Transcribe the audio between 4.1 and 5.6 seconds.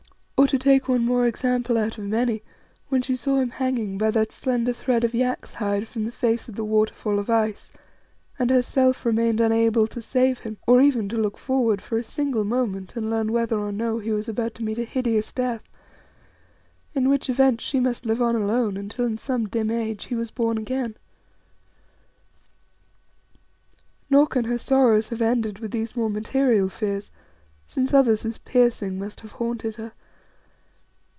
slender thread of yak's